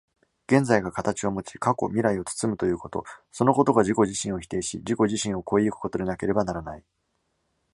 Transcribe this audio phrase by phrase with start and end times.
[0.47, 6.83] 現在が形をもち、過去未来を包むということ、そのことが自己自身を否定し、自己自身を越え行くことでなければならない。